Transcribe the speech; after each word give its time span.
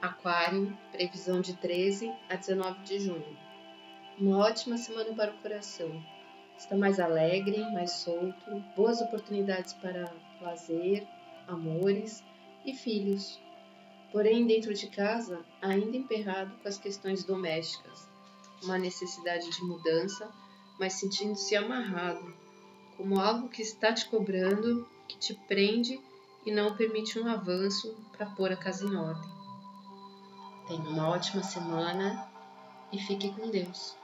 Aquário, 0.00 0.78
previsão 0.92 1.40
de 1.40 1.56
13 1.56 2.12
a 2.28 2.36
19 2.36 2.84
de 2.84 3.00
junho. 3.00 3.36
Uma 4.16 4.38
ótima 4.38 4.76
semana 4.76 5.12
para 5.12 5.32
o 5.32 5.38
coração. 5.38 5.90
Está 6.56 6.76
mais 6.76 7.00
alegre, 7.00 7.58
mais 7.72 7.90
solto, 7.92 8.64
boas 8.76 9.00
oportunidades 9.00 9.72
para 9.74 10.08
lazer, 10.40 11.04
amores 11.48 12.22
e 12.64 12.72
filhos. 12.74 13.40
Porém, 14.12 14.46
dentro 14.46 14.72
de 14.72 14.86
casa, 14.86 15.44
ainda 15.60 15.96
emperrado 15.96 16.54
com 16.62 16.68
as 16.68 16.78
questões 16.78 17.24
domésticas, 17.24 18.08
uma 18.62 18.78
necessidade 18.78 19.50
de 19.50 19.64
mudança, 19.64 20.32
mas 20.78 20.92
sentindo-se 20.92 21.56
amarrado, 21.56 22.34
como 22.96 23.18
algo 23.18 23.48
que 23.48 23.62
está 23.62 23.92
te 23.92 24.08
cobrando, 24.08 24.88
que 25.08 25.18
te 25.18 25.34
prende 25.48 26.00
e 26.46 26.52
não 26.52 26.76
permite 26.76 27.18
um 27.18 27.26
avanço 27.26 27.96
para 28.16 28.26
pôr 28.26 28.52
a 28.52 28.56
casa 28.56 28.86
em 28.86 28.94
ordem. 28.94 29.37
Tenha 30.68 30.86
uma 30.90 31.08
ótima 31.08 31.42
semana 31.42 32.28
e 32.92 32.98
fique 32.98 33.32
com 33.32 33.50
Deus. 33.50 33.96